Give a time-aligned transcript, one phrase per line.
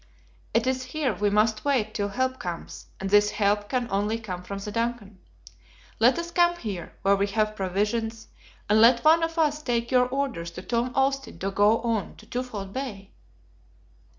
[0.55, 4.41] It is here we must wait till help comes, and this help can only come
[4.41, 5.19] from the DUNCAN.
[5.99, 8.27] Let us camp here, where we have provisions,
[8.67, 12.25] and let one of us take your orders to Tom Austin to go on to
[12.25, 13.11] Twofold Bay."